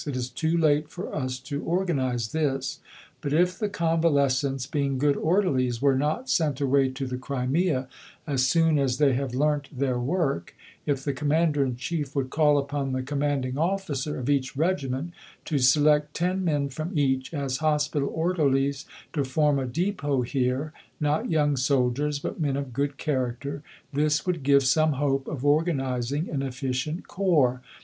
It 0.07 0.15
is 0.17 0.31
too 0.31 0.57
late 0.57 0.89
for 0.89 1.13
us 1.13 1.37
to 1.41 1.61
organize 1.61 2.31
this. 2.31 2.79
But 3.21 3.33
if 3.33 3.59
the 3.59 3.69
convalescents, 3.69 4.65
being 4.65 4.97
good 4.97 5.15
Orderlies, 5.15 5.79
were 5.79 5.95
not 5.95 6.27
sent 6.27 6.59
away 6.59 6.89
to 6.89 7.05
the 7.05 7.19
Crimea 7.19 7.87
as 8.25 8.47
soon 8.47 8.79
as 8.79 8.97
they 8.97 9.13
have 9.13 9.35
learnt 9.35 9.67
their 9.71 9.99
work 9.99 10.55
if 10.87 11.03
the 11.03 11.13
Commander 11.13 11.63
in 11.63 11.75
Chief 11.75 12.15
would 12.15 12.31
call 12.31 12.57
upon 12.57 12.93
the 12.93 13.03
Commanding 13.03 13.59
Officer 13.59 14.17
of 14.17 14.27
each 14.27 14.57
Regiment 14.57 15.13
to 15.45 15.59
select 15.59 16.15
ten 16.15 16.43
men 16.43 16.69
from 16.69 16.97
each 16.97 17.31
as 17.31 17.57
Hospital 17.57 18.09
Orderlies 18.11 18.87
to 19.13 19.23
form 19.23 19.59
a 19.59 19.67
depot 19.67 20.23
here 20.23 20.73
(not 20.99 21.29
young 21.29 21.55
soldiers, 21.55 22.17
but 22.17 22.39
men 22.41 22.57
of 22.57 22.73
good 22.73 22.97
character), 22.97 23.61
this 23.93 24.25
would 24.25 24.41
give 24.41 24.63
some 24.63 24.93
hope 24.93 25.27
of 25.27 25.45
organizing 25.45 26.27
an 26.27 26.41
efficient 26.41 27.07
corps. 27.07 27.61